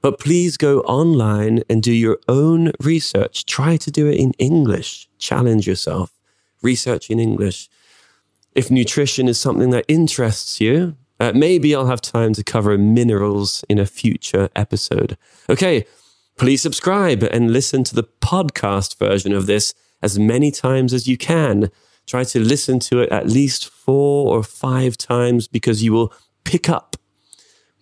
But 0.00 0.18
please 0.18 0.56
go 0.56 0.80
online 0.80 1.62
and 1.70 1.82
do 1.82 1.92
your 1.92 2.18
own 2.28 2.72
research. 2.80 3.46
Try 3.46 3.76
to 3.78 3.90
do 3.90 4.08
it 4.08 4.16
in 4.16 4.32
English. 4.32 5.08
Challenge 5.18 5.66
yourself. 5.66 6.12
Research 6.60 7.08
in 7.08 7.20
English. 7.20 7.68
If 8.54 8.70
nutrition 8.70 9.28
is 9.28 9.40
something 9.40 9.70
that 9.70 9.84
interests 9.88 10.60
you, 10.60 10.96
uh, 11.20 11.32
maybe 11.34 11.74
I'll 11.74 11.86
have 11.86 12.00
time 12.00 12.32
to 12.34 12.42
cover 12.42 12.76
minerals 12.76 13.64
in 13.68 13.78
a 13.78 13.86
future 13.86 14.48
episode. 14.56 15.16
Okay, 15.48 15.86
please 16.42 16.60
subscribe 16.60 17.22
and 17.22 17.52
listen 17.52 17.84
to 17.84 17.94
the 17.94 18.02
podcast 18.02 18.98
version 18.98 19.32
of 19.32 19.46
this 19.46 19.72
as 20.02 20.18
many 20.18 20.50
times 20.50 20.92
as 20.92 21.06
you 21.06 21.16
can. 21.16 21.70
Try 22.04 22.24
to 22.24 22.40
listen 22.40 22.80
to 22.80 22.98
it 22.98 23.12
at 23.12 23.28
least 23.28 23.70
four 23.70 24.36
or 24.36 24.42
five 24.42 24.98
times 24.98 25.46
because 25.46 25.84
you 25.84 25.92
will 25.92 26.12
pick 26.42 26.68
up 26.68 26.96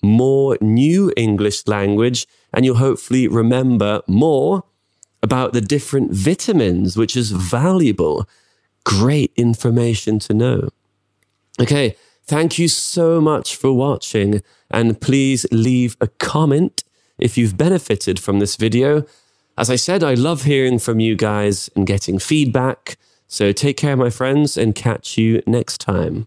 more 0.03 0.59
new 0.61 1.11
English 1.17 1.67
language 1.67 2.27
and 2.53 2.67
you'll 2.67 2.77
hopefully 2.77 3.27
remember 3.27 4.03
more 4.07 4.65
about 5.23 5.55
the 5.55 5.63
different 5.63 6.13
vitamins, 6.13 6.99
which 6.99 7.17
is 7.17 7.31
valuable. 7.31 8.29
Great 8.85 9.33
information 9.37 10.19
to 10.19 10.35
know. 10.35 10.69
Okay, 11.59 11.97
thank 12.25 12.59
you 12.59 12.69
so 12.69 13.23
much 13.23 13.57
for 13.57 13.73
watching, 13.73 14.43
and 14.71 15.01
please 15.01 15.47
leave 15.51 15.97
a 15.99 16.09
comment 16.09 16.80
if 17.21 17.37
you've 17.39 17.57
benefited 17.57 18.19
from 18.19 18.39
this 18.39 18.57
video. 18.57 19.05
As 19.59 19.71
I 19.71 19.77
said, 19.77 20.03
I 20.03 20.15
love 20.15 20.45
hearing 20.45 20.79
from 20.79 21.01
you 21.01 21.15
guys 21.15 21.71
and 21.77 21.87
getting 21.87 22.19
feedback. 22.19 22.97
So 23.29 23.53
take 23.53 23.77
care, 23.77 23.97
my 23.97 24.11
friends, 24.11 24.57
and 24.57 24.75
catch 24.75 25.19
you 25.19 25.43
next 25.47 25.79
time. 25.81 26.27